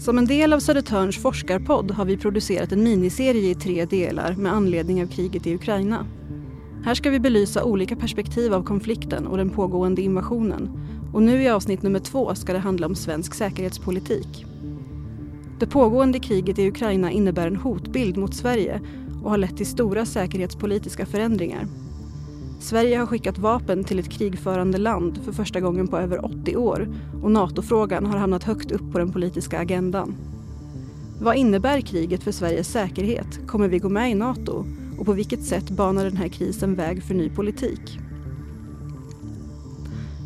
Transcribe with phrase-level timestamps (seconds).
[0.00, 4.52] Som en del av Södertörns forskarpodd har vi producerat en miniserie i tre delar med
[4.52, 6.06] anledning av kriget i Ukraina.
[6.84, 10.70] Här ska vi belysa olika perspektiv av konflikten och den pågående invasionen.
[11.12, 14.46] Och nu i avsnitt nummer två ska det handla om svensk säkerhetspolitik.
[15.58, 18.80] Det pågående kriget i Ukraina innebär en hotbild mot Sverige
[19.24, 21.66] och har lett till stora säkerhetspolitiska förändringar.
[22.60, 26.88] Sverige har skickat vapen till ett krigförande land för första gången på över 80 år
[27.22, 30.14] och NATO-frågan har hamnat högt upp på den politiska agendan.
[31.20, 33.46] Vad innebär kriget för Sveriges säkerhet?
[33.46, 34.64] Kommer vi gå med i NATO?
[34.98, 37.98] Och på vilket sätt banar den här krisen väg för ny politik?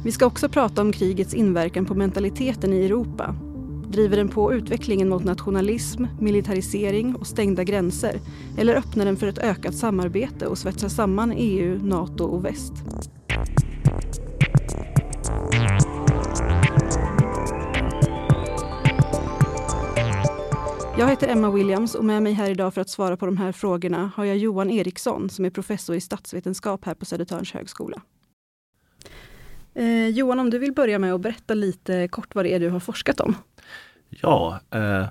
[0.05, 3.35] Vi ska också prata om krigets inverkan på mentaliteten i Europa
[3.89, 8.21] Driver den på utvecklingen mot nationalism, militarisering och stängda gränser?
[8.59, 12.73] Eller öppnar den för ett ökat samarbete och svetsar samman EU, NATO och väst?
[20.99, 23.53] Jag heter Emma Williams och med mig här idag för att svara på de här
[23.53, 28.03] frågorna har jag Johan Eriksson som är professor i statsvetenskap här på Södertörns högskola.
[29.75, 32.69] Eh, Johan, om du vill börja med att berätta lite kort vad det är du
[32.69, 33.37] har forskat om.
[34.23, 35.07] Ja, eh,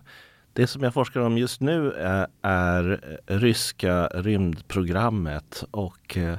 [0.54, 3.00] det som jag forskar om just nu eh, är, är
[3.40, 6.38] ryska rymdprogrammet och eh,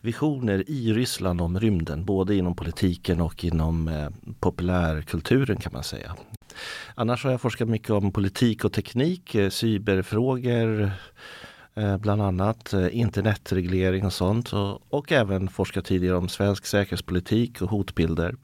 [0.00, 4.08] visioner i Ryssland om rymden, både inom politiken och inom eh,
[4.40, 6.16] populärkulturen kan man säga.
[6.94, 10.90] Annars har jag forskat mycket om politik och teknik, eh, cyberfrågor,
[11.98, 18.34] bland annat internetreglering och sånt och, och även forskat tidigare om svensk säkerhetspolitik och hotbilder.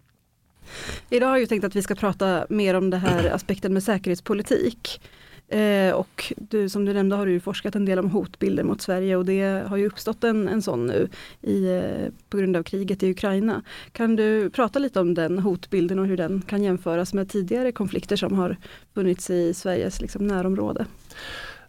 [1.11, 5.01] Idag har jag tänkt att vi ska prata mer om det här aspekten med säkerhetspolitik.
[5.49, 9.17] Eh, och du, som du nämnde har du forskat en del om hotbilder mot Sverige
[9.17, 11.09] och det har ju uppstått en, en sån nu
[11.43, 13.63] i, eh, på grund av kriget i Ukraina.
[13.93, 18.17] Kan du prata lite om den hotbilden och hur den kan jämföras med tidigare konflikter
[18.17, 18.57] som har
[18.95, 20.87] funnits i Sveriges liksom, närområde?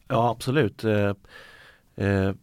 [0.07, 0.83] Ja absolut.
[0.83, 1.13] Eh,
[1.95, 2.33] eh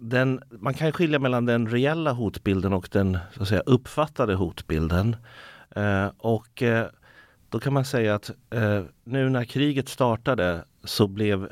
[0.00, 5.16] den, man kan skilja mellan den reella hotbilden och den så att säga, uppfattade hotbilden.
[5.76, 6.86] Eh, och eh,
[7.48, 11.48] då kan man säga att eh, nu när kriget startade så blev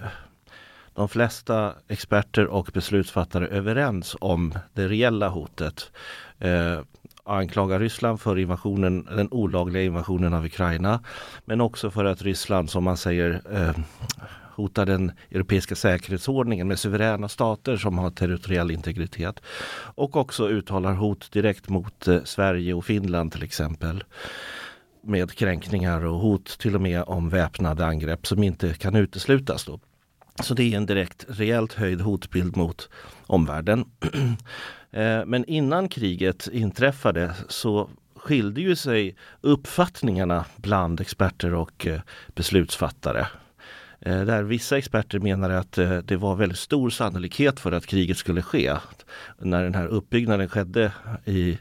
[0.95, 5.91] de flesta experter och beslutsfattare överens om det reella hotet.
[6.39, 6.81] Eh,
[7.25, 11.01] anklagar Ryssland för invasionen, den olagliga invasionen av Ukraina.
[11.45, 13.79] Men också för att Ryssland, som man säger, eh,
[14.57, 19.41] hotar den europeiska säkerhetsordningen med suveräna stater som har territoriell integritet.
[19.95, 24.05] Och också uttalar hot direkt mot eh, Sverige och Finland till exempel
[25.03, 29.65] med kränkningar och hot till och med om väpnade angrepp som inte kan uteslutas.
[29.65, 29.81] Då.
[30.43, 32.89] Så det är en direkt rejält höjd hotbild mot
[33.27, 33.85] omvärlden.
[34.91, 42.01] Eh, men innan kriget inträffade så skilde ju sig uppfattningarna bland experter och eh,
[42.35, 43.27] beslutsfattare.
[44.07, 48.17] Eh, där vissa experter menar att eh, det var väldigt stor sannolikhet för att kriget
[48.17, 48.77] skulle ske.
[49.39, 50.93] När den här uppbyggnaden skedde
[51.25, 51.59] i,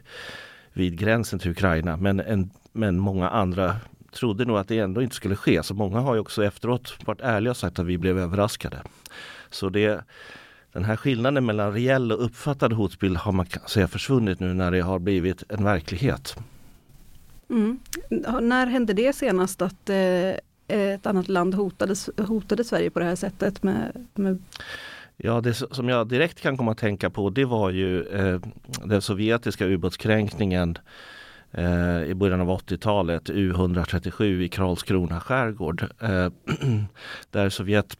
[0.72, 1.96] vid gränsen till Ukraina.
[1.96, 3.76] Men, en, men många andra
[4.12, 5.62] trodde nog att det ändå inte skulle ske.
[5.62, 8.82] Så många har ju också efteråt varit ärliga och sagt att vi blev överraskade.
[9.50, 10.04] Så det,
[10.72, 14.70] den här skillnaden mellan reell och uppfattad hotbild har man kan säga försvunnit nu när
[14.70, 16.36] det har blivit en verklighet.
[17.50, 17.78] Mm.
[18.40, 19.96] När hände det senast att eh,
[20.68, 24.42] Eh, ett annat land hotade, hotade Sverige på det här sättet med, med
[25.16, 28.40] Ja, det som jag direkt kan komma att tänka på det var ju eh,
[28.84, 30.78] den sovjetiska ubåtskränkningen
[31.52, 35.82] eh, i början av 80-talet, U137 i Karlskrona skärgård.
[36.00, 36.28] Eh,
[37.30, 37.96] där Sovjet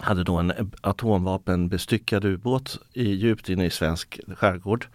[0.00, 4.86] hade då en atomvapenbestyckad ubåt i, djupt inne i svensk skärgård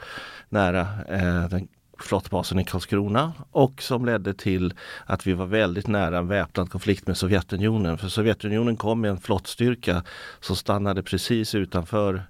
[0.49, 1.67] nära eh, den
[1.99, 4.73] flottbasen i Karlskrona och som ledde till
[5.05, 7.97] att vi var väldigt nära en väpnad konflikt med Sovjetunionen.
[7.97, 10.03] För Sovjetunionen kom med en flottstyrka
[10.39, 12.23] som stannade precis utanför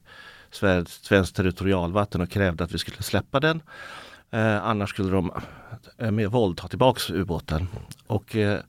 [1.02, 3.62] svenskt territorialvatten och krävde att vi skulle släppa den.
[4.32, 5.32] Eh, annars skulle de
[5.98, 7.68] eh, med våld ta tillbaks ubåten.
[8.08, 8.60] Och eh,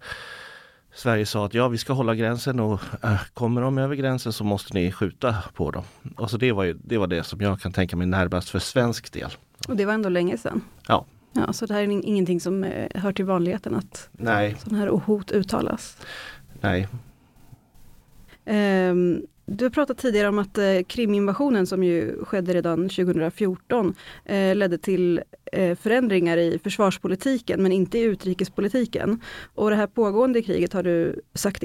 [0.94, 4.44] Sverige sa att ja, vi ska hålla gränsen och äh, kommer de över gränsen så
[4.44, 5.84] måste ni skjuta på dem.
[6.16, 8.58] Och så det, var ju, det var det som jag kan tänka mig närmast för
[8.58, 9.30] svensk del.
[9.68, 10.62] Och det var ändå länge sedan?
[10.88, 11.04] Ja.
[11.32, 14.56] ja så det här är ingenting som eh, hör till vanligheten att Nej.
[14.64, 15.96] sådana här hot uttalas?
[16.60, 16.88] Nej.
[18.46, 23.94] Um, Du har pratat tidigare om att eh, Kriminvasionen som ju skedde redan 2014
[24.24, 25.20] eh, ledde till
[25.52, 29.20] eh, förändringar i försvarspolitiken men inte i utrikespolitiken.
[29.54, 31.62] Och det här pågående kriget har du sagt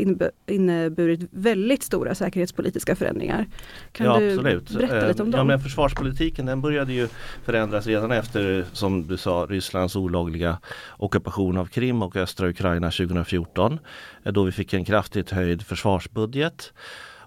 [0.47, 3.45] inneburit väldigt stora säkerhetspolitiska förändringar.
[3.91, 4.69] Kan ja, du absolut.
[4.69, 5.47] berätta lite om ja, dem?
[5.47, 7.07] Men försvarspolitiken den började ju
[7.45, 10.57] förändras redan efter, som du sa, Rysslands olagliga
[10.97, 13.79] ockupation av Krim och östra Ukraina 2014.
[14.23, 16.73] Då vi fick en kraftigt höjd försvarsbudget.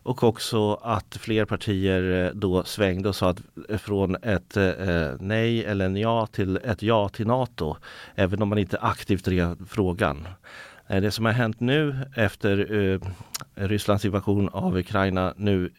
[0.03, 4.65] Och också att fler partier eh, då svängde och sa att eh, från ett eh,
[4.65, 7.77] eh, nej eller en ja till ett ja till NATO.
[8.15, 10.29] Även om man inte aktivt drev frågan.
[10.89, 13.01] Eh, det som har hänt nu efter eh,
[13.55, 15.71] Rysslands invasion av Ukraina nu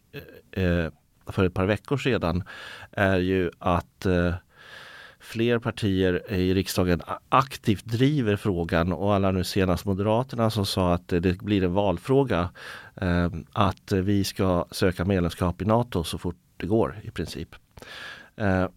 [0.51, 0.87] eh,
[1.25, 2.43] för ett par veckor sedan
[2.91, 4.05] är ju att
[5.33, 11.07] fler partier i riksdagen aktivt driver frågan och alla nu senast Moderaterna som sa att
[11.07, 12.49] det blir en valfråga
[12.95, 17.55] eh, att vi ska söka medlemskap i Nato så fort det går i princip.
[18.35, 18.67] Eh,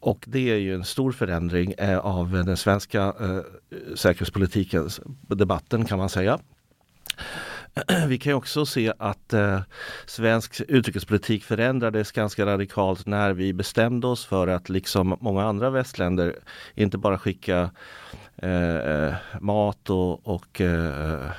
[0.00, 3.40] och det är ju en stor förändring eh, av den svenska eh,
[3.94, 6.38] säkerhetspolitikens debatten kan man säga.
[8.08, 9.60] Vi kan också se att eh,
[10.06, 16.36] svensk utrikespolitik förändrades ganska radikalt när vi bestämde oss för att liksom många andra västländer
[16.74, 17.70] inte bara skicka
[18.36, 21.30] eh, mat och, och eh,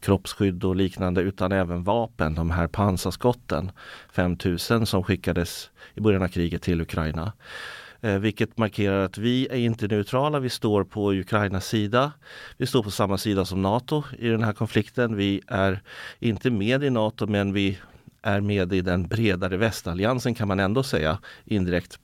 [0.00, 3.70] kroppsskydd och liknande utan även vapen, de här pansarskotten
[4.12, 7.32] 5000 som skickades i början av kriget till Ukraina.
[8.04, 12.12] Eh, vilket markerar att vi är inte neutrala, vi står på Ukrainas sida.
[12.56, 15.16] Vi står på samma sida som Nato i den här konflikten.
[15.16, 15.82] Vi är
[16.18, 17.78] inte med i Nato men vi
[18.22, 21.98] är med i den bredare västalliansen kan man ändå säga indirekt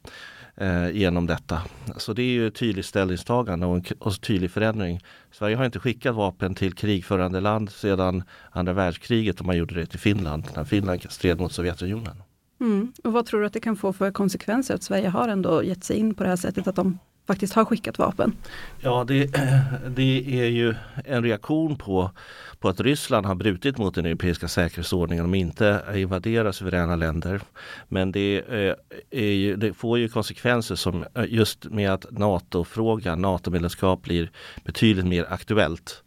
[0.57, 1.63] eh, genom detta.
[1.97, 5.01] Så det är ju ett tydligt ställningstagande och en och tydlig förändring.
[5.31, 9.87] Sverige har inte skickat vapen till krigförande land sedan andra världskriget och man gjorde det
[9.87, 12.23] till Finland när Finland stred mot Sovjetunionen.
[12.61, 12.93] Mm.
[13.05, 15.85] Och vad tror du att det kan få för konsekvenser att Sverige har ändå gett
[15.85, 18.37] sig in på det här sättet att de faktiskt har skickat vapen?
[18.81, 19.27] Ja det,
[19.89, 20.75] det är ju
[21.05, 22.11] en reaktion på,
[22.59, 27.41] på att Ryssland har brutit mot den europeiska säkerhetsordningen och inte invaderar suveräna länder.
[27.89, 28.75] Men det, eh,
[29.11, 34.31] är ju, det får ju konsekvenser som eh, just med att NATO-frågan, NATO-medlemskap blir
[34.65, 36.03] betydligt mer aktuellt.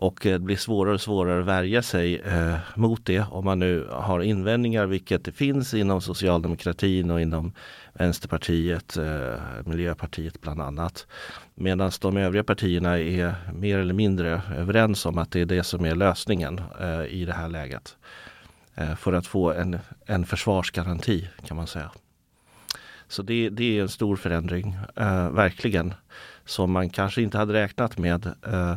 [0.00, 3.58] Och eh, det blir svårare och svårare att värja sig eh, mot det om man
[3.58, 7.52] nu har invändningar, vilket det finns inom socialdemokratin och inom
[7.92, 9.34] Vänsterpartiet, eh,
[9.64, 11.06] Miljöpartiet bland annat.
[11.54, 15.84] Medan de övriga partierna är mer eller mindre överens om att det är det som
[15.84, 17.96] är lösningen eh, i det här läget.
[18.74, 21.90] Eh, för att få en, en försvarsgaranti kan man säga.
[23.08, 25.94] Så det, det är en stor förändring, eh, verkligen,
[26.44, 28.26] som man kanske inte hade räknat med.
[28.26, 28.76] Eh,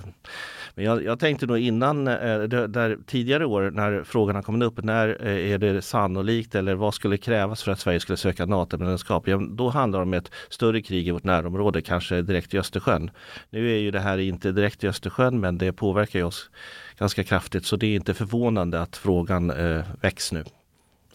[0.76, 4.84] men jag, jag tänkte nog innan, eh, där, tidigare år när frågan har kommit upp,
[4.84, 9.28] när eh, är det sannolikt eller vad skulle krävas för att Sverige skulle söka NATO-medlemskap?
[9.28, 13.12] Ja, då handlar det om ett större krig i vårt närområde, kanske direkt i Östersjön.
[13.50, 16.50] Nu är ju det här inte direkt i Östersjön men det påverkar ju oss
[16.98, 20.44] ganska kraftigt så det är inte förvånande att frågan eh, väcks nu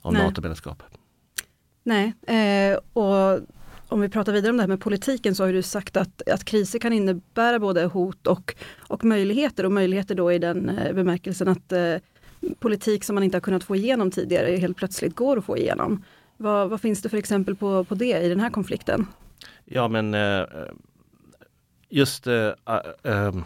[0.02, 0.82] om NATO-medlemskap.
[1.82, 3.40] Nej, eh, och
[3.88, 6.44] om vi pratar vidare om det här med politiken så har du sagt att, att
[6.44, 11.48] kriser kan innebära både hot och, och möjligheter och möjligheter då i den eh, bemärkelsen
[11.48, 11.94] att eh,
[12.58, 16.04] politik som man inte har kunnat få igenom tidigare helt plötsligt går att få igenom.
[16.36, 19.06] Vad, vad finns det för exempel på, på det i den här konflikten?
[19.64, 20.44] Ja men eh,
[21.88, 23.44] just eh, eh ehm,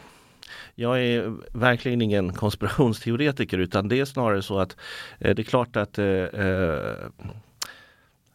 [0.75, 4.77] jag är verkligen ingen konspirationsteoretiker utan det är snarare så att
[5.19, 6.07] eh, det är klart att eh,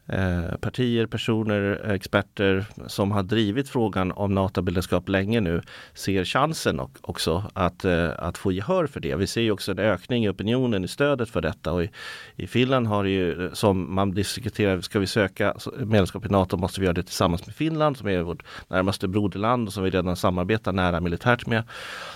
[0.07, 5.61] Eh, partier, personer, experter som har drivit frågan om NATO-medlemskap länge nu
[5.93, 9.15] ser chansen också att, eh, att få gehör för det.
[9.15, 11.89] Vi ser ju också en ökning i opinionen i stödet för detta och i,
[12.35, 16.79] i Finland har det ju som man diskuterar, ska vi söka medlemskap i NATO måste
[16.79, 20.15] vi göra det tillsammans med Finland som är vårt närmaste broderland och som vi redan
[20.15, 21.63] samarbetar nära militärt med.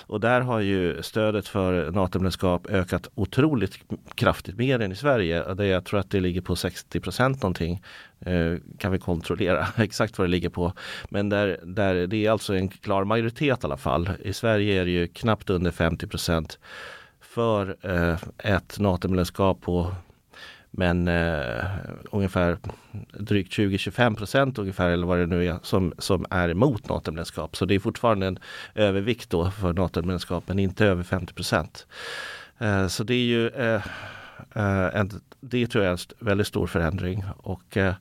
[0.08, 3.80] Och där har ju stödet för NATO-medlemskap ökat otroligt
[4.16, 5.54] kraftigt mer än i Sverige.
[5.54, 7.79] Det jag tror att det ligger på 60 procent någonting
[8.26, 10.74] Eh, kan vi kontrollera exakt vad det ligger på.
[11.10, 14.10] Men där, där det är alltså en klar majoritet i alla fall.
[14.24, 16.60] I Sverige är det ju knappt under 50 procent
[17.22, 19.92] för eh, ett NATO-medlemskap på
[20.72, 21.66] men eh,
[22.12, 22.58] ungefär
[23.14, 27.56] drygt 20-25 procent ungefär eller vad det nu är som, som är emot NATO-medlemskap.
[27.56, 28.40] Så det är fortfarande en
[28.76, 31.34] övervikt då för NATO-medlemskap men inte över 50
[32.60, 33.82] eh, Så det är ju eh,
[34.54, 35.04] Eh,
[35.42, 37.24] det tror jag är en väldigt stor förändring.
[37.38, 37.94] Och, eh,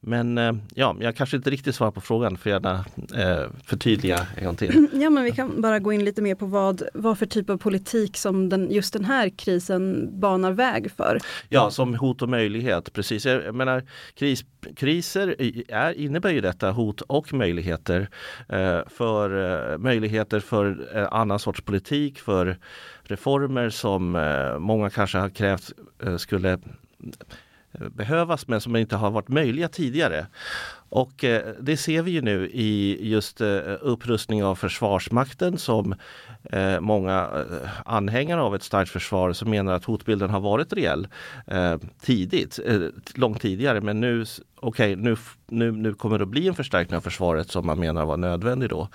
[0.00, 4.44] men eh, ja, jag kanske inte riktigt svarar på frågan, för gärna eh, förtydliga en
[4.44, 4.88] gång till.
[4.98, 7.56] Ja, men vi kan bara gå in lite mer på vad, vad för typ av
[7.56, 11.18] politik som den, just den här krisen banar väg för.
[11.48, 13.26] Ja, som hot och möjlighet, precis.
[13.26, 14.44] Jag menar, kris,
[14.76, 15.34] kriser
[15.68, 18.08] är, innebär ju detta hot och möjligheter.
[18.48, 22.58] Eh, för eh, möjligheter för eh, annan sorts politik, för
[23.02, 24.12] reformer som
[24.58, 25.72] många kanske har krävt
[26.18, 26.58] skulle
[27.72, 30.26] behövas men som inte har varit möjliga tidigare.
[30.90, 35.94] Och eh, det ser vi ju nu i just eh, upprustning av Försvarsmakten som
[36.44, 41.08] eh, många eh, anhängare av ett starkt försvar som menar att hotbilden har varit reell
[41.46, 42.80] eh, tidigt, eh,
[43.14, 43.80] långt tidigare.
[43.80, 44.24] Men nu,
[44.60, 48.06] okay, nu, nu, nu kommer det att bli en förstärkning av försvaret som man menar
[48.06, 48.88] var nödvändig då.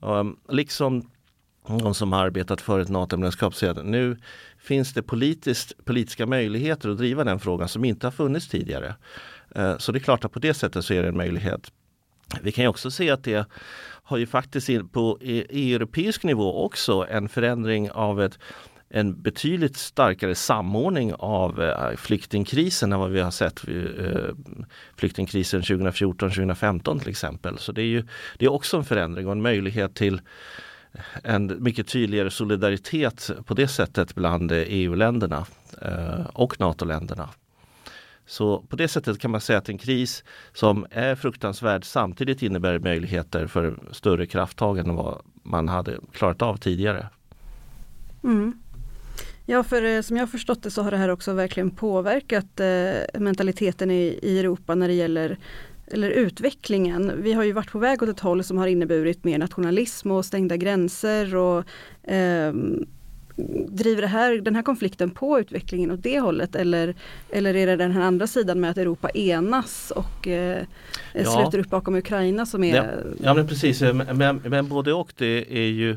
[0.00, 1.10] Um, liksom
[1.68, 4.16] de som har arbetat för ett NATO-medlemskap säger att nu
[4.66, 8.94] finns det politiskt, politiska möjligheter att driva den frågan som inte har funnits tidigare.
[9.54, 11.72] Eh, så det är klart att på det sättet så är det en möjlighet.
[12.42, 13.46] Vi kan också se att det
[14.02, 18.38] har ju faktiskt på e- europeisk nivå också en förändring av ett
[18.88, 24.34] en betydligt starkare samordning av eh, flyktingkrisen än vad vi har sett eh,
[24.96, 27.58] flyktingkrisen 2014-2015 till exempel.
[27.58, 28.04] Så det är ju
[28.38, 30.20] det är också en förändring och en möjlighet till
[31.24, 35.46] en mycket tydligare solidaritet på det sättet bland eh, e EU-länderna
[35.82, 37.28] eh, och NATO-länderna.
[38.26, 42.78] Så på det sättet kan man säga att en kris som är fruktansvärd samtidigt innebär
[42.78, 47.08] möjligheter för större krafttag än vad man hade klarat av tidigare.
[48.24, 48.52] Mm.
[49.46, 53.20] Ja, för eh, som jag förstått det så har det här också verkligen påverkat eh,
[53.20, 55.38] mentaliteten i, i Europa när det gäller
[55.86, 57.12] eller utvecklingen.
[57.22, 60.24] Vi har ju varit på väg åt ett håll som har inneburit mer nationalism och
[60.24, 61.64] stängda gränser och
[62.10, 62.54] eh,
[63.68, 66.94] Driver det här, den här konflikten på utvecklingen åt det hållet eller,
[67.30, 70.62] eller är det den här andra sidan med att Europa enas och eh,
[71.12, 71.24] ja.
[71.24, 72.76] sluter upp bakom Ukraina som är...
[72.76, 72.84] Ja,
[73.22, 73.82] ja men precis,
[74.14, 75.96] men, men både och det är ju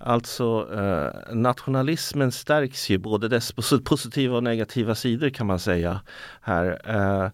[0.00, 3.52] Alltså eh, nationalismen stärks ju både dess
[3.84, 6.00] positiva och negativa sidor kan man säga
[6.40, 6.80] här.
[6.84, 7.30] Eh,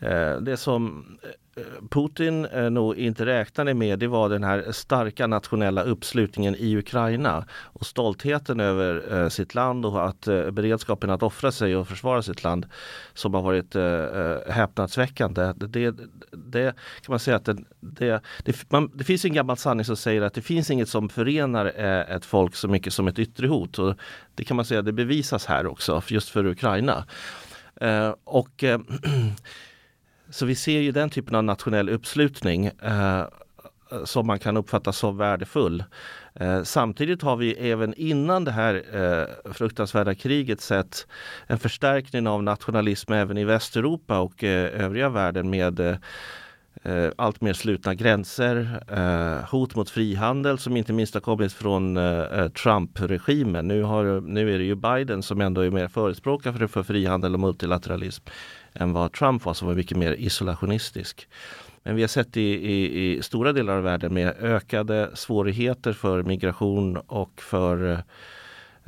[0.00, 1.04] Eh, det som
[1.56, 6.76] eh, Putin eh, nog inte räknade med det var den här starka nationella uppslutningen i
[6.76, 10.20] Ukraina och stoltheten över sitt land och att
[10.52, 12.66] beredskapen att offra sig och försvara sitt land
[13.14, 13.74] som har varit
[14.52, 15.52] häpnadsväckande.
[15.56, 15.94] Det,
[16.30, 19.96] det kan man säga att det, det, det, man, det finns en gammal sanning som
[19.96, 21.66] säger att det finns inget som förenar
[22.16, 23.78] ett folk så mycket som ett yttre hot.
[23.78, 23.94] Och
[24.34, 27.04] det kan man säga det bevisas här också just för Ukraina.
[28.24, 28.64] och
[30.30, 33.24] Så vi ser ju den typen av nationell uppslutning eh,
[34.04, 35.84] som man kan uppfatta som värdefull.
[36.34, 41.06] Eh, samtidigt har vi även innan det här eh, fruktansvärda kriget sett
[41.46, 45.96] en förstärkning av nationalism även i Västeuropa och eh, övriga världen med eh,
[46.82, 51.96] eh, allt mer slutna gränser, eh, hot mot frihandel som inte minst har kommit från
[51.96, 53.68] eh, Trump-regimen.
[53.68, 53.82] Nu,
[54.20, 58.24] nu är det ju Biden som ändå är mer förespråkare för, för frihandel och multilateralism
[58.72, 61.28] än vad Trump var som var mycket mer isolationistisk.
[61.82, 66.22] Men vi har sett i, i, i stora delar av världen med ökade svårigheter för
[66.22, 67.98] migration och för eh,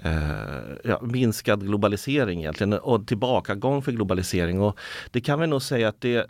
[0.05, 4.61] Eh, ja, minskad globalisering egentligen och tillbakagång för globalisering.
[4.61, 4.79] Och
[5.11, 6.25] det kan vi nog säga att det eh,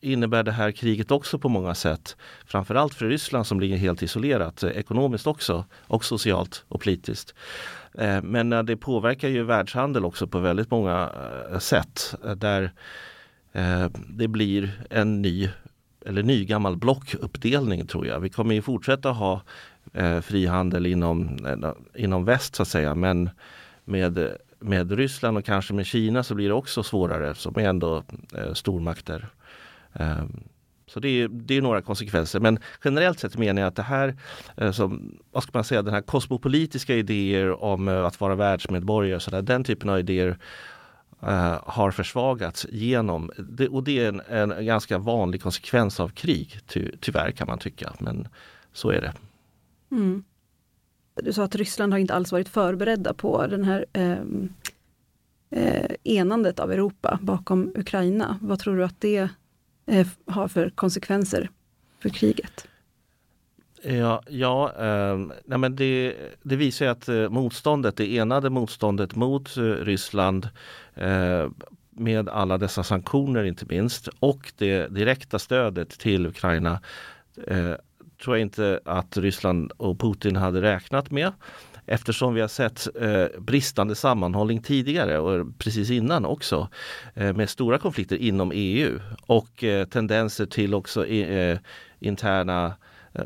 [0.00, 2.16] innebär det här kriget också på många sätt.
[2.46, 7.34] Framförallt för Ryssland som ligger helt isolerat eh, ekonomiskt också och socialt och politiskt.
[8.22, 11.10] Men det påverkar ju världshandel också på väldigt många
[11.58, 12.72] sätt där
[14.08, 15.50] det blir en ny
[16.06, 18.20] eller ny gammal blockuppdelning tror jag.
[18.20, 19.42] Vi kommer ju fortsätta ha
[19.92, 23.30] Eh, frihandel inom, eh, inom väst så att säga men
[23.84, 28.02] med, med Ryssland och kanske med Kina så blir det också svårare som är ändå
[28.36, 29.28] eh, stormakter.
[29.92, 30.42] Ehm,
[30.86, 32.40] så det är, det är några konsekvenser.
[32.40, 34.16] Men generellt sett menar jag att det här,
[34.56, 39.20] eh, som, vad ska man säga, den här kosmopolitiska idéer om eh, att vara världsmedborgare,
[39.20, 40.38] så där, den typen av idéer
[41.22, 44.20] uh, har försvagats genom, det, och det är en,
[44.50, 47.92] en, ganska vanlig konsekvens av krig, ty, tyvärr kan man tycka.
[47.98, 48.28] Men
[48.72, 49.12] så är det.
[49.90, 50.24] Mm.
[51.14, 54.18] Du sa att Ryssland har inte alls varit förberedda på den här eh,
[55.50, 58.38] eh, enandet av Europa bakom Ukraina.
[58.42, 59.28] Vad tror du att det
[59.86, 61.50] eh, har för konsekvenser
[61.98, 62.66] för kriget?
[63.82, 69.56] Ja, ja eh, nej men det, det visar att eh, motståndet, det enade motståndet mot
[69.56, 70.48] eh, Ryssland
[70.94, 71.48] eh,
[71.90, 76.80] med alla dessa sanktioner inte minst och det direkta stödet till Ukraina
[77.46, 77.74] eh,
[78.22, 81.32] tror jag inte att Ryssland och Putin hade räknat med.
[81.86, 86.68] eftersom vi har sett eh, bristande sammanhållning tidigare och precis innan också
[87.14, 91.58] eh, med stora konflikter inom EU och eh, tendenser till också eh,
[92.00, 92.74] interna
[93.12, 93.24] eh,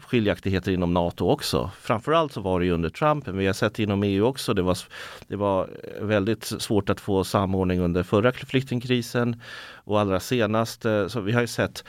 [0.00, 1.70] skiljaktigheter inom Nato också.
[1.80, 4.54] Framförallt så var det under Trump, men vi har sett inom EU också.
[4.54, 4.78] Det var,
[5.28, 5.70] det var
[6.00, 9.40] väldigt svårt att få samordning under förra flyktingkrisen
[9.84, 11.84] och allra senast eh, så vi har ju sett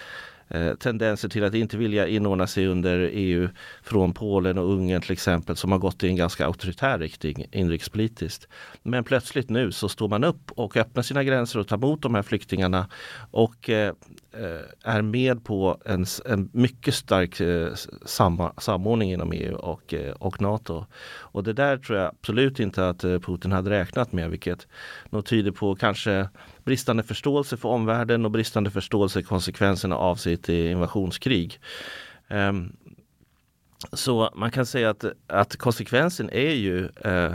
[0.54, 3.50] Eh, tendenser till att inte vilja inordna sig under EU
[3.84, 8.48] från Polen och Ungern till exempel som har gått i en ganska auktoritär riktning inrikespolitiskt.
[8.84, 12.16] Men plötsligt nu så står man upp och öppnar sina gränser och tar emot de
[12.16, 12.88] här flyktingarna
[13.32, 13.94] och eh,
[14.34, 17.74] eh är med på en, en mycket stark eh,
[18.06, 20.86] samma, samordning inom EU och, eh, och Nato.
[21.20, 24.68] Och det där tror jag absolut inte att eh, Putin hade räknat med vilket
[25.10, 26.30] nog tyder på kanske
[26.64, 31.60] bristande förståelse för omvärlden och bristande förståelse för konsekvenserna av sitt invasionskrig.
[32.28, 32.76] Ehm,
[33.94, 37.34] så man kan säga att, att konsekvensen är ju eh,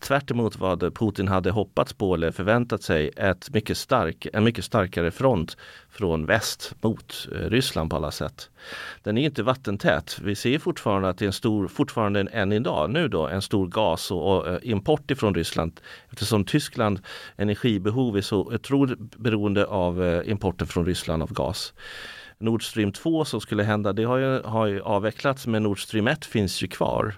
[0.00, 5.10] tvärt vad Putin hade hoppats på eller förväntat sig ett mycket stark, en mycket starkare
[5.10, 5.56] front
[5.90, 8.50] från väst mot eh, Ryssland på alla sätt.
[9.02, 10.18] Den är inte vattentät.
[10.22, 13.66] Vi ser fortfarande att det är en stor, fortfarande än idag, nu då, en stor
[13.66, 17.00] gas och, och eh, import ifrån Ryssland eftersom Tyskland
[17.36, 21.72] energibehov är så otroligt beroende av eh, importen från Ryssland av gas.
[22.38, 26.06] Nord Stream 2 som skulle hända, det har ju, har ju avvecklats men Nord Stream
[26.06, 27.14] 1 finns ju kvar.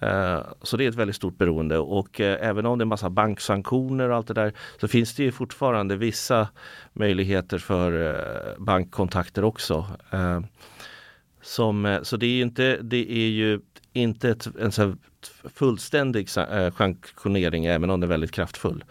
[0.00, 3.10] Eh, så det är ett väldigt stort beroende och eh, även om det är massa
[3.10, 6.48] banksanktioner och allt det där så finns det ju fortfarande vissa
[6.92, 9.86] möjligheter för eh, bankkontakter också.
[11.42, 13.60] Som, så det är, inte, det är ju
[13.92, 14.94] inte ett, en så
[15.54, 18.84] fullständig sanktionering även om den är väldigt kraftfull.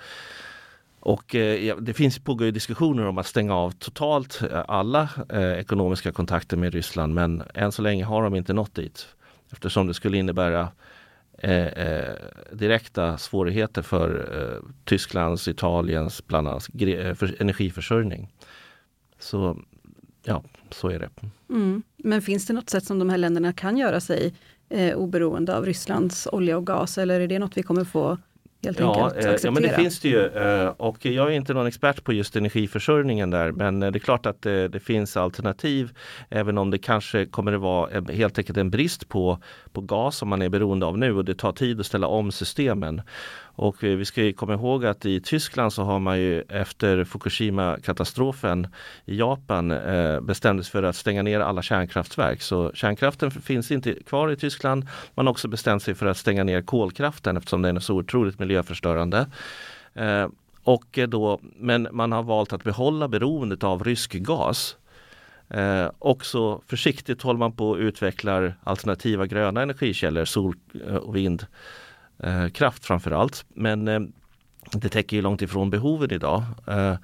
[0.99, 1.25] Och
[1.79, 5.09] det finns pågår diskussioner om att stänga av totalt alla
[5.57, 9.07] ekonomiska kontakter med Ryssland men än så länge har de inte nått dit.
[9.51, 10.69] Eftersom det skulle innebära
[11.38, 12.15] eh, eh,
[12.51, 18.34] direkta svårigheter för eh, Tysklands, Italiens bland annat eh, för energiförsörjning.
[19.20, 19.58] Så
[20.24, 21.10] ja, så är det.
[21.50, 21.84] Mm.
[21.98, 24.34] Men finns det något sätt som de här länderna kan göra sig
[24.70, 28.17] eh, oberoende av Rysslands olja och gas eller är det något vi kommer få
[28.63, 29.33] helt ja, enkelt acceptera?
[29.33, 30.29] Eh, ja, men det finns det ju
[30.77, 34.41] och jag är inte någon expert på just energiförsörjningen där men det är klart att
[34.41, 35.91] det, det finns alternativ
[36.29, 39.39] även om det kanske kommer att vara helt enkelt en brist på,
[39.71, 42.31] på gas som man är beroende av nu och det tar tid att ställa om
[42.31, 43.01] systemen.
[43.57, 48.67] Och eh, vi ska komma ihåg att i Tyskland så har man ju efter Fukushima-katastrofen
[49.05, 50.21] i Japan eh,
[50.63, 52.41] sig för att stänga ner alla kärnkraftverk.
[52.41, 54.87] Så kärnkraften finns inte kvar i Tyskland.
[55.15, 58.39] Man har också bestämt sig för att stänga ner kolkraften eftersom den är så otroligt
[58.39, 59.27] miljöförstörande.
[59.93, 60.27] Eh,
[60.63, 64.77] och eh, då, men man har valt att behålla beroendet av rysk gas.
[65.50, 70.55] Eh, också försiktigt håller man på att utveckla alternativa gröna energikällor, sol
[70.87, 71.46] eh, och vind
[72.20, 73.46] eh, kraft framför allt.
[73.53, 74.00] Men eh,
[74.72, 76.44] det täcker ju långt ifrån behoven idag.
[76.68, 76.96] Eh,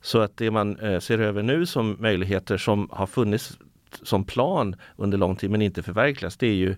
[0.00, 3.58] så att det man eh, ser över nu som möjligheter som har funnits
[4.02, 6.76] som plan under lång tid men inte förverkligas det är ju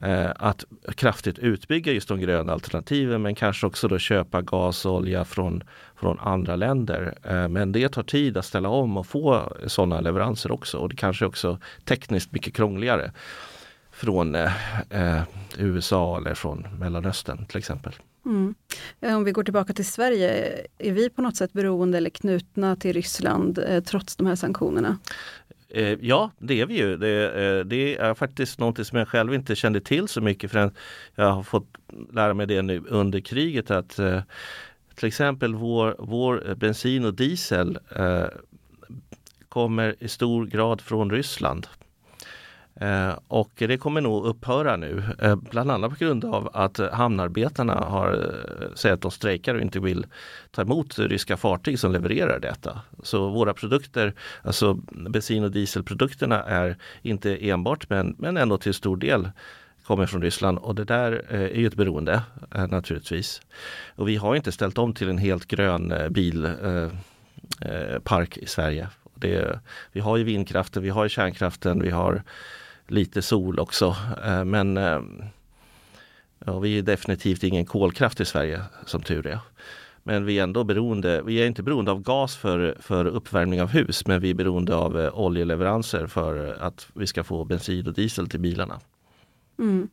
[0.00, 0.64] eh, att
[0.94, 5.62] kraftigt utbygga just de gröna alternativen men kanske också då köpa gas och olja från,
[5.96, 7.14] från andra länder.
[7.22, 10.96] Eh, men det tar tid att ställa om och få sådana leveranser också och det
[10.96, 13.12] kanske också tekniskt mycket krångligare
[13.98, 14.52] från eh,
[14.90, 15.22] eh,
[15.58, 17.92] USA eller från Mellanöstern till exempel.
[18.26, 18.54] Mm.
[19.00, 22.92] Om vi går tillbaka till Sverige, är vi på något sätt beroende eller knutna till
[22.92, 24.98] Ryssland eh, trots de här sanktionerna?
[25.68, 26.96] Eh, ja, det är vi ju.
[26.96, 30.70] Det, eh, det, är faktiskt något som jag själv inte kände till så mycket förrän
[31.14, 31.68] jag har fått
[32.12, 34.20] lära mig det nu under kriget att eh,
[34.94, 38.26] till exempel vår, vår bensin och diesel eh,
[39.48, 41.66] kommer i stor grad från Ryssland.
[42.80, 47.74] Eh, och det kommer nog upphöra nu, eh, bland annat på grund av att hamnarbetarna
[47.74, 48.34] har
[48.74, 50.06] sagt säger att de strejkar och inte vill
[50.50, 52.80] ta emot ryska fartyg som levererar detta.
[53.02, 58.96] Så våra produkter, alltså bensin och dieselprodukterna är inte enbart men, men ändå till stor
[58.96, 59.30] del
[59.84, 62.22] kommer från Ryssland och det där eh, är ju ett beroende
[62.54, 63.42] eh, naturligtvis.
[63.94, 66.96] Och vi har inte ställt om till en helt grön bilpark
[68.36, 68.88] i Sverige.
[69.14, 69.60] Det,
[69.92, 72.22] vi har ju vindkraften, vi har kärnkraften, vi har
[72.90, 73.96] lite sol också.
[74.24, 75.00] Eh, men eh,
[76.44, 79.38] ja, vi är definitivt ingen kolkraft i Sverige som tur är.
[80.02, 83.68] Men vi är ändå beroende, vi är inte beroende av gas för, för uppvärmning av
[83.68, 87.94] hus men vi är beroende av eh, oljeleveranser för att vi ska få bensin och
[87.94, 88.80] diesel till bilarna.
[89.58, 89.88] Mm.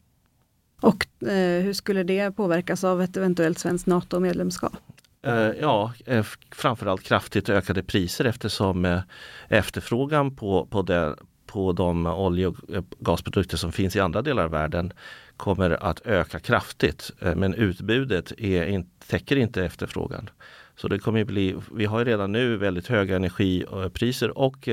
[0.82, 4.74] Och eh, hur skulle det påverkas av ett eventuellt svenskt NATO-medlemskap?
[5.22, 9.02] Eh, ja, eh, framförallt kraftigt ökade priser eftersom
[9.48, 11.16] efterfrågan på, på, det,
[11.56, 14.94] på de olje och eh, gasprodukter som finns i andra delar av världen
[15.38, 17.12] kommer att öka kraftigt.
[17.20, 20.30] Eh, men utbudet är, täcker inte efterfrågan.
[20.76, 24.70] Så det kommer bli, vi har redan nu väldigt höga energipriser eh, och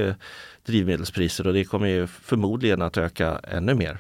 [0.67, 3.99] drivmedelspriser och det kommer förmodligen att öka ännu mer.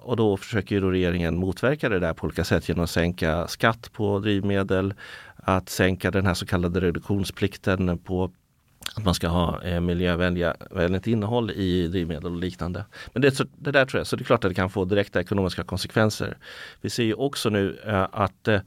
[0.00, 3.92] Och då försöker då regeringen motverka det där på olika sätt genom att sänka skatt
[3.92, 4.94] på drivmedel,
[5.36, 8.30] att sänka den här så kallade reduktionsplikten på
[8.96, 12.84] att man ska ha eh, miljövänligt innehåll i drivmedel och liknande.
[13.12, 15.20] Men det, det, där tror jag, så det är klart att det kan få direkta
[15.20, 16.36] ekonomiska konsekvenser.
[16.80, 18.60] Vi ser ju också nu eh, att eh,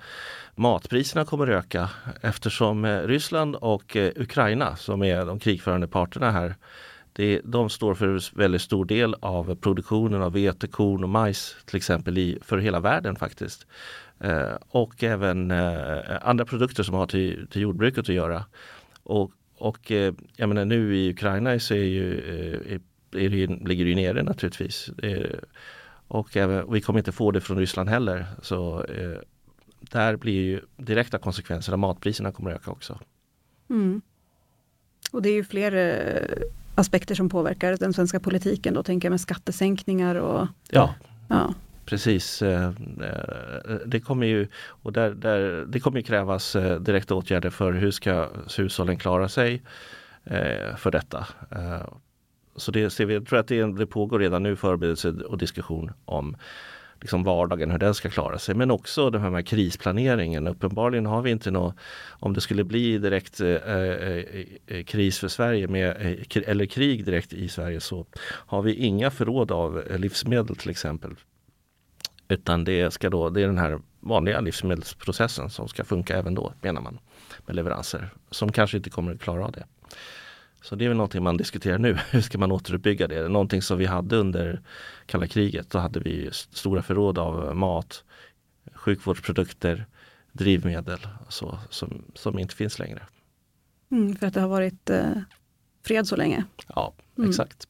[0.56, 1.90] matpriserna kommer öka
[2.22, 6.56] eftersom eh, Ryssland och eh, Ukraina som är de krigförande parterna här
[7.18, 11.78] det, de står för väldigt stor del av produktionen av vete, korn och majs till
[11.78, 13.68] exempel i, för hela världen faktiskt.
[14.20, 18.46] Eh, och även eh, andra produkter som har till, till jordbruket att göra.
[19.04, 22.80] Och, och eh, jag menar nu i Ukraina så är ju, eh,
[23.24, 24.90] är det, ligger det ju nere naturligtvis.
[26.08, 28.26] och även, vi kommer inte få det från Ryssland heller.
[28.42, 29.18] Så eh,
[29.80, 33.00] där blir ju direkta konsekvenser av matpriserna kommer att öka också.
[33.70, 34.02] Mm.
[35.12, 38.74] Och det är ju fler eh, aspekter som påverkar den svenska politiken.
[38.74, 40.96] Då tänker jag med skattesänkningar och Ja,
[41.28, 41.54] ja
[41.88, 42.42] precis.
[42.42, 42.66] Eh,
[43.02, 47.92] eh, det kommer ju, och där, där, det kommer krävas eh, direkta åtgärder för hur
[47.92, 49.62] ska hushållen klara sig
[50.78, 51.28] för detta.
[52.56, 55.92] Så det ser vi, jag tror att det, det pågår redan nu förberedelse och diskussion
[56.06, 56.38] om
[57.02, 58.56] liksom vardagen, hur den ska klara sig.
[58.56, 60.48] Men också den här krisplaneringen.
[60.48, 61.76] Uppenbarligen har vi inte något,
[62.20, 67.34] om det skulle bli direkt eh, eh, kris för Sverige med, eh, eller krig direkt
[67.34, 71.16] i Sverige så har vi inga förråd av livsmedel till exempel.
[72.28, 76.54] Utan det, ska då, det är den här vanliga livsmedelsprocessen som ska funka även då
[76.62, 77.00] menar man
[77.46, 79.66] med leveranser som kanske inte kommer att klara av det.
[80.62, 81.98] Så det är väl någonting man diskuterar nu.
[82.10, 83.28] Hur ska man återuppbygga det?
[83.28, 84.62] Någonting som vi hade under
[85.06, 85.70] kalla kriget.
[85.70, 88.04] Då hade vi stora förråd av mat,
[88.74, 89.86] sjukvårdsprodukter,
[90.32, 93.04] drivmedel så, som, som inte finns längre.
[93.92, 95.12] Mm, för att det har varit eh,
[95.86, 96.44] fred så länge?
[96.68, 97.30] Ja, mm.
[97.30, 97.68] exakt.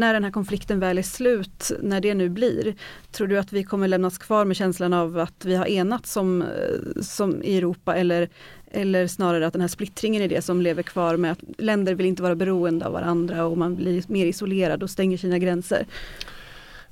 [0.00, 2.74] När den här konflikten väl är slut, när det nu blir,
[3.12, 6.42] tror du att vi kommer lämnas kvar med känslan av att vi har enats som,
[6.42, 8.28] eh, som i Europa eller
[8.72, 12.06] eller snarare att den här splittringen är det som lever kvar med att länder vill
[12.06, 15.86] inte vara beroende av varandra och man blir mer isolerad och stänger sina gränser.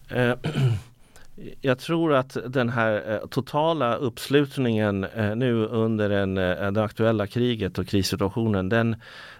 [0.09, 0.33] Eh,
[1.61, 6.35] jag tror att den här eh, totala uppslutningen nu under den,
[6.75, 8.97] det aktuella kriget och krissituationen den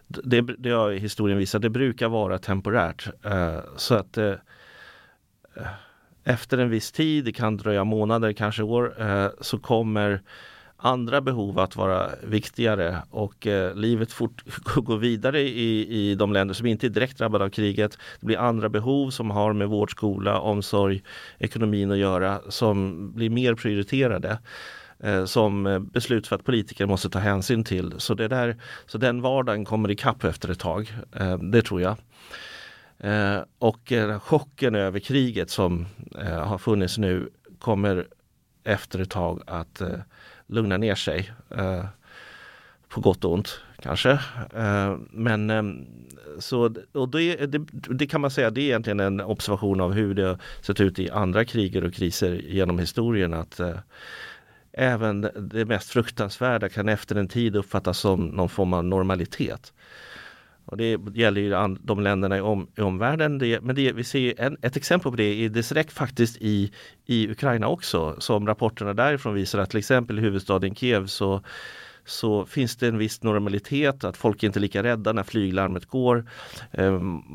[0.09, 3.09] det, det har historien visat, det brukar vara temporärt.
[3.25, 4.35] Eh, så att eh,
[5.57, 5.67] eh,
[6.25, 8.95] efter en viss tid, det kan dröja månader, kanske år,
[9.43, 10.23] så kommer
[10.79, 14.43] andra behov att vara viktigare och eh, livet fort,
[14.77, 17.99] går vidare i, i de länder som inte är direkt drabbade av kriget.
[18.21, 21.03] Det blir andra behov som har med vård, skola, omsorg,
[21.39, 24.39] ekonomin att göra som blir mer prioriterade
[25.01, 27.95] eh, som eh, beslut för att politiker måste ta hänsyn till.
[27.99, 28.57] Så, det där,
[28.87, 31.97] så den vardagen kommer ikapp efter ett tag, eh, det tror jag.
[32.99, 35.87] Eh, och eh, chocken över kriget som
[36.21, 38.07] eh, har funnits nu kommer
[38.65, 39.83] efter ett tag att
[40.47, 41.33] lugna ner sig.
[42.89, 44.21] På gott och ont kanske.
[45.11, 45.87] Men
[46.39, 50.15] så, och det, det, det, kan man säga det är egentligen en observation av hur
[50.15, 53.35] det sett ut i andra kriger och kriser genom historien.
[53.35, 53.61] att
[54.73, 59.73] Även det mest fruktansvärda kan efter en tid uppfattas som någon form av normalitet.
[60.65, 63.39] Och det gäller ju de länderna i, om, i omvärlden.
[63.39, 66.73] Det, men det, vi ser en, ett exempel på det är direkt faktiskt i,
[67.07, 68.17] i Ukraina också.
[68.19, 71.43] Som rapporterna därifrån visar att till exempel i huvudstaden Kiev så
[72.09, 75.87] så finns det en viss normalitet, att folk är inte är lika rädda när flyglarmet
[75.87, 76.25] går.
[76.71, 76.93] Eh,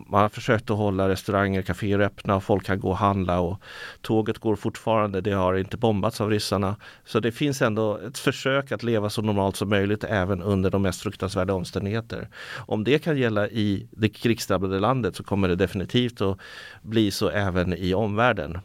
[0.07, 3.39] man har försökt att hålla restauranger och kaféer öppna och folk kan gå och handla
[3.39, 3.61] och
[4.01, 6.75] tåget går fortfarande, det har inte bombats av ryssarna.
[7.05, 10.81] Så det finns ändå ett försök att leva så normalt som möjligt även under de
[10.81, 12.29] mest fruktansvärda omständigheter.
[12.67, 16.39] Om det kan gälla i det krigsdrabbade landet så kommer det definitivt att
[16.81, 18.59] bli så även i omvärlden.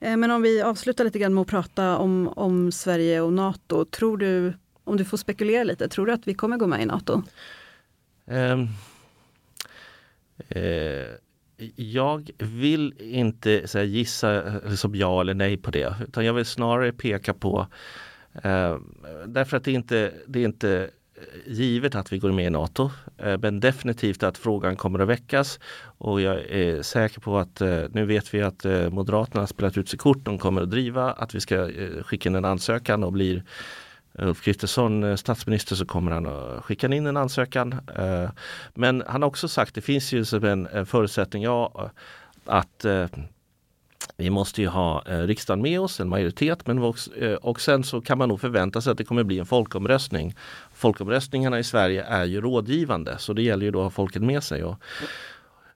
[0.00, 3.84] Eh, men om vi avslutar lite grann med att prata om, om Sverige och Nato.
[3.84, 4.52] Tror du
[4.88, 7.22] om du får spekulera lite, tror du att vi kommer gå med i NATO?
[8.26, 8.68] Um,
[10.48, 11.06] eh,
[11.76, 15.94] jag vill inte så här, gissa eh, liksom ja eller nej på det.
[16.08, 17.66] Utan jag vill snarare peka på
[18.42, 18.76] eh,
[19.26, 22.90] Därför att det inte, det är inte eh, givet att vi går med i NATO.
[23.16, 25.60] Eh, men definitivt att frågan kommer att väckas.
[25.98, 29.98] Och jag är säker på att nu vet vi att Moderaterna har spelat ut sig
[29.98, 30.24] kort.
[30.24, 31.70] De kommer att driva att vi ska
[32.02, 33.42] skicka in en ansökan och blir
[34.18, 37.72] Ulf Kristersson eh, statsminister så kommer han att skicka in en ansökan.
[37.96, 38.30] Eh,
[38.74, 41.90] men han har också sagt, det finns ju en förutsättning, ja,
[42.44, 43.06] att eh,
[44.16, 47.10] vi måste ju ha riksdagen med oss, en majoritet, men också,
[47.42, 50.34] och sen så kan man nog förvänta sig att det kommer bli en folkomröstning.
[50.74, 54.42] Folkomröstningarna i Sverige är ju rådgivande så det gäller ju då att ha folket med
[54.42, 54.64] sig.
[54.64, 54.82] Och,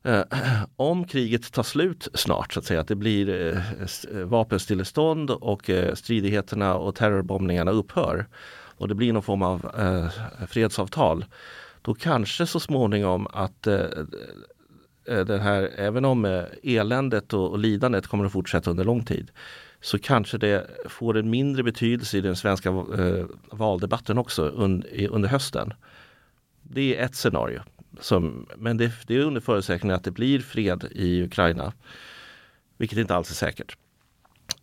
[0.03, 0.23] eh,
[0.77, 3.59] om kriget tar slut snart, så att säga, att det blir eh,
[4.21, 8.27] eh, vapenstillestånd och eh, stridigheterna och terrorbombningarna upphör
[8.83, 11.25] och det blir någon form av eh, fredsavtal,
[11.83, 17.51] då kanske så småningom att eh, eh, eh, den här, även om eh, eländet och,
[17.51, 19.31] och lidandet kommer att fortsätta under lång tid
[19.81, 25.29] så kanske det får en mindre betydelse i den svenska eh, valdebatten också un, under
[25.29, 25.73] hösten.
[26.63, 27.61] Det är ett scenario.
[28.01, 31.73] Som, men det, det, är under förutsättning att det blir fred i Ukraina.
[32.77, 33.77] Vilket inte alls är säkert.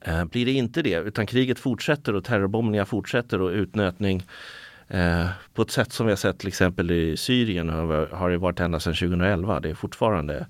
[0.02, 4.24] Eh, blir det inte det, utan kriget fortsätter och terrorbombningar fortsätter och utnötning
[4.90, 8.38] Eh, på ett sätt som vi har sett till exempel i Syrien har, har det
[8.38, 9.60] varit ända sedan 2011.
[9.60, 10.48] Det är fortfarande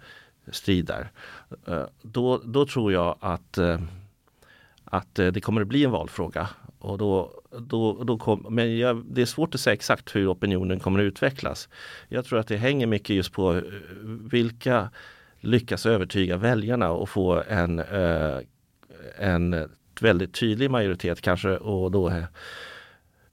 [0.51, 1.11] strid där.
[1.67, 3.79] Eh, då, då tror jag att, eh,
[4.89, 6.49] att eh, det kommer att bli en valfråga.
[6.79, 10.79] Och då, då, då kom, men jag, det är svårt att säga exakt hur opinionen
[10.79, 11.69] kommer att utvecklas.
[12.07, 13.63] Jag tror att det hänger mycket just på eh,
[14.31, 14.89] vilka
[15.39, 18.37] lyckas övertyga väljarna och få en, eh,
[19.17, 19.69] en
[20.01, 22.11] väldigt tydlig majoritet kanske och då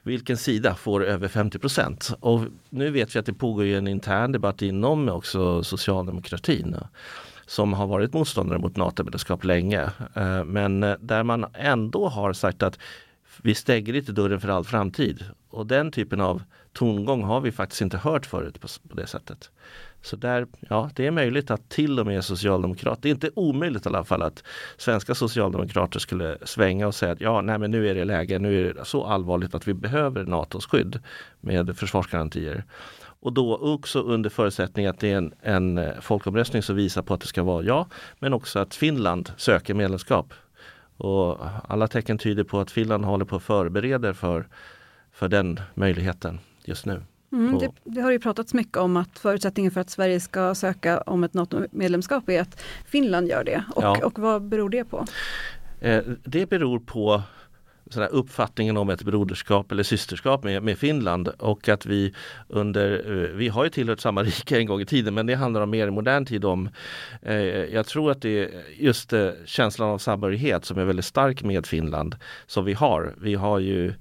[0.03, 2.13] vilken sida får över 50 procent?
[2.21, 2.41] Och
[2.71, 6.77] nu vet vi att det pågår en intern debatt inom också socialdemokratin
[7.47, 9.83] som har varit motståndare mot NATO-medlemskap länge.
[10.15, 12.79] Eh, men eh, där man ändå har sagt att
[13.43, 15.25] vi stänger inte dörren för all framtid.
[15.51, 19.51] Och den typen av tongång har vi faktiskt inte hört förut på, det sättet.
[20.03, 23.87] Så där, ja, det är möjligt att till och med socialdemokrater, det är inte omöjligt
[23.87, 24.43] i alla fall att
[24.77, 28.69] svenska socialdemokrater skulle svänga och säga att ja, nej men nu är det läge, nu
[28.69, 30.99] är det så allvarligt att vi behöver NATOs skydd
[31.41, 32.65] med försvarsgarantier.
[33.27, 37.15] Och då också under förutsättning att det är en, en eh, folkomröstning som visar på
[37.15, 37.87] att det ska vara ja,
[38.19, 40.35] men också att Finland söker medlemskap.
[40.97, 44.49] Och alla tecken tyder på att Finland håller på att förbereda för,
[45.13, 47.03] för den möjligheten just nu.
[47.33, 51.01] Mm, det, det, har ju pratats mycket om att förutsättningen för att Sverige ska söka
[51.01, 53.65] om ett NATO-medlemskap är att Finland gör det.
[53.75, 54.01] Och, ja.
[54.05, 55.05] och vad beror det på?
[55.81, 57.23] Eh, det beror på
[57.91, 62.15] sådär uppfattningen om ett broderskap eller systerskap med, med Finland och att vi
[62.49, 65.61] under, eh, vi har ju tillhört samma rike en gång i tiden men det handlar
[65.61, 66.69] om mer i modern tid om,
[67.23, 71.43] eh, jag tror att det är just eh, känslan av samhörighet som är väldigt stark
[71.43, 73.15] med Finland som vi har.
[73.21, 73.93] Vi har ju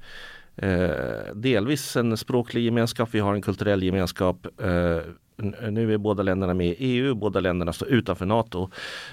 [0.58, 4.48] Eh, delvis en språklig gemenskap, vi har en kulturell gemenskap.
[4.62, 5.00] Eh,
[5.38, 8.70] Eh, nu är båda länderna med i EU, båda länderna står utanför NATO.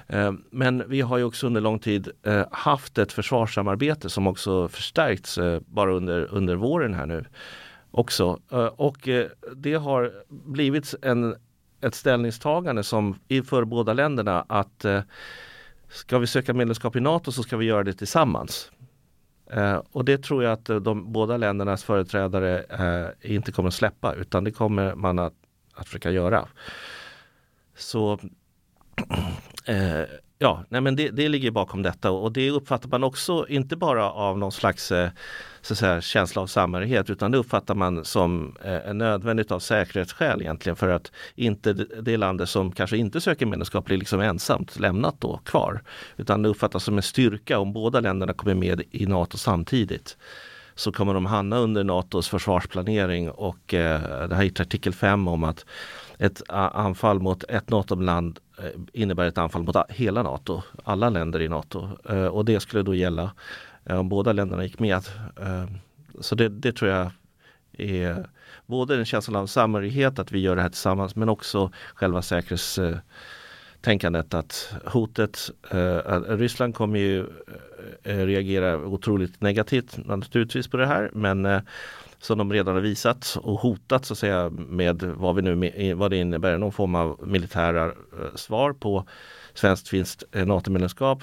[0.06, 4.68] Eh, men vi har ju också under lång tid eh, haft ett försvarssamarbete som också
[4.68, 7.24] förstärkts bara under, under våren här nu.
[7.90, 8.40] Också.
[8.76, 9.08] Och
[9.56, 11.35] det har blivit en,
[11.80, 14.87] ett ställningstagande som för båda länderna att
[15.88, 18.70] ska vi söka medlemskap i NATO så ska vi göra det tillsammans.
[19.52, 24.14] Eh, och det tror jag att de båda ländernas företrädare eh, inte kommer att släppa
[24.14, 25.35] utan det kommer man att,
[25.74, 26.48] att försöka göra.
[27.76, 28.18] Så
[29.66, 30.02] eh,
[30.38, 34.11] ja, nej men det, det ligger bakom detta och det uppfattar man också inte bara
[34.11, 35.11] av någon slags eh,
[35.61, 40.40] så att säga, känsla av samhörighet utan det uppfattar man som eh, nödvändigt av säkerhetsskäl
[40.40, 45.20] egentligen för att inte det landet som kanske inte söker medlemskap blir liksom ensamt lämnat
[45.20, 45.82] då kvar.
[46.16, 50.16] Utan det uppfattas som en styrka om båda länderna kommer med i NATO samtidigt
[50.74, 55.44] så kommer de hamna under NATOs försvarsplanering och eh, det här är artikel 5 om
[55.44, 55.66] att
[56.18, 61.48] ett anfall mot ett NATO-land eh, innebär ett anfall mot hela NATO, alla länder i
[61.48, 61.88] NATO.
[62.08, 63.32] Eh, och det skulle då gälla
[63.85, 65.02] eh, om båda länderna gick med.
[65.40, 65.64] Eh,
[66.20, 67.11] så det, det tror jag
[67.72, 68.26] är
[68.66, 72.78] både en känsla av samhörighet att vi gör det här tillsammans men också själva säkerhets
[72.78, 72.96] eh,
[73.83, 77.27] tänkandet att hotet, eh, att Ryssland kommer ju
[78.03, 81.61] eh, reagera otroligt negativt naturligtvis på det här men eh,
[82.23, 86.11] som de redan har visat och hotat så att säga med vad, vi nu, vad
[86.11, 89.05] det innebär, någon form av militära eh, svar på
[89.55, 91.23] svenskt finskt eh, NATO-medlemskap.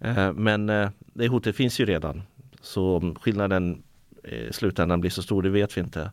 [0.00, 0.66] Eh, men
[1.14, 2.22] det hotet finns ju redan.
[2.60, 3.82] Så skillnaden
[4.24, 6.10] i slutändan blir så stor, det vet vi inte.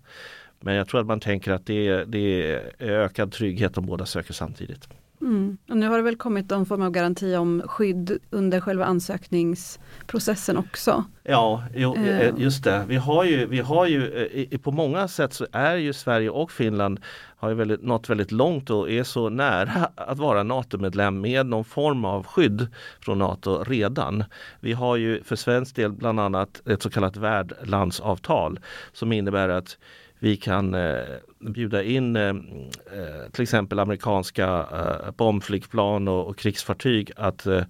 [0.60, 4.06] Men jag tror att man tänker att det är, det är ökad trygghet om båda
[4.06, 4.88] söker samtidigt.
[5.22, 5.58] Mm.
[5.70, 10.58] Och nu har det väl kommit någon form av garanti om skydd under själva ansökningsprocessen
[10.58, 11.04] också?
[11.24, 12.86] Ja, jo, eh, just det.
[12.88, 17.00] Vi har ju, vi har ju på många sätt så är ju Sverige och Finland
[17.38, 21.66] har ju väldigt, nått väldigt långt och är så nära att vara NATO-medlem med någon
[21.66, 22.68] form av skydd
[23.00, 24.24] från NATO redan.
[24.60, 28.60] Vi har ju för svensk del bland annat ett så kallat värdlandsavtal
[28.94, 29.78] som innebär att
[30.20, 31.04] vi kan eh,
[31.40, 37.64] bjuda in eh, eh, till exempel amerikanska eh, bombflygplan och, och krigsfartyg att eh,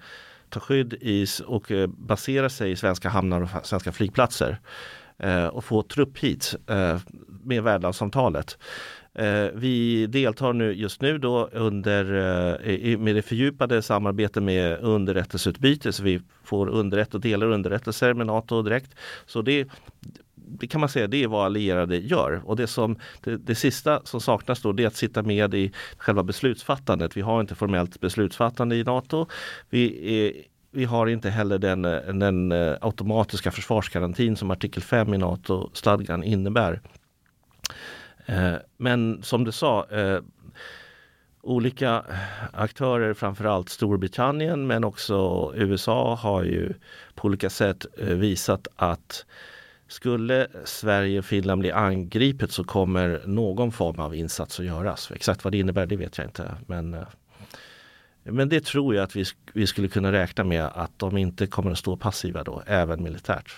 [0.49, 4.59] ta skydd i och eh, basera sig i svenska hamnar och svenska flygplatser
[5.17, 6.97] eh, och få trupp hit eh,
[7.43, 8.57] med värdlandsavtalet.
[9.53, 12.03] Vi deltar nu just nu då under,
[12.97, 18.61] med det fördjupade samarbetet med underrättelseutbyte så vi får underrätt och delar underrättelser med NATO
[18.61, 18.95] direkt.
[19.25, 19.67] Så det,
[20.47, 22.41] det kan man säga, det är vad allierade gör.
[22.45, 25.71] Och det, som, det, det, sista som saknas då det är att sitta med i
[25.97, 27.17] själva beslutsfattandet.
[27.17, 29.27] Vi har inte formellt beslutsfattande i NATO.
[29.69, 30.33] Vi, är,
[30.71, 31.81] vi har inte heller den,
[32.19, 36.81] den eh, automatiska försvarsgarantin som artikel 5 i NATO-stadgan innebär.
[38.25, 40.19] Eh, men som du sa, eh,
[41.41, 42.03] olika
[42.53, 46.73] aktörer, framförallt Storbritannien men också USA har ju
[47.15, 49.25] på olika sätt visat att
[49.87, 55.11] skulle Sverige och Finland bli angripet så kommer någon form av insats att göras.
[55.11, 56.55] Exakt vad det innebär det vet jag inte.
[56.67, 57.07] Men, eh,
[58.23, 61.71] men det tror jag att vi, vi skulle kunna räkna med att de inte kommer
[61.71, 63.55] att stå passiva då, även militärt.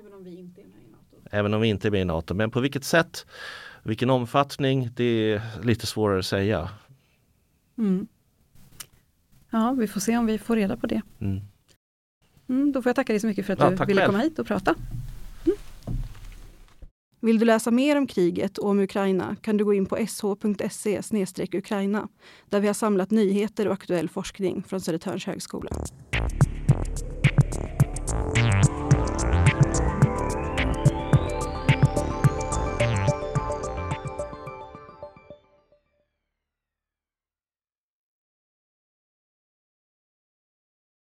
[0.00, 1.28] Även om vi inte är med i NATO?
[1.30, 2.34] Även om vi inte är med i NATO.
[2.34, 3.26] Men på vilket sätt,
[3.82, 6.70] vilken omfattning, det är lite svårare att säga.
[7.78, 8.06] Mm.
[9.50, 11.02] Ja, vi får se om vi får reda på det.
[11.20, 11.40] Mm.
[12.48, 14.12] Mm, då får jag tacka dig så mycket för att ja, du ville själv.
[14.12, 14.74] komma hit och prata.
[17.24, 21.02] Vill du läsa mer om kriget och om Ukraina kan du gå in på sh.se
[21.54, 22.08] ukraina
[22.50, 25.70] där vi har samlat nyheter och aktuell forskning från Södertörns högskola.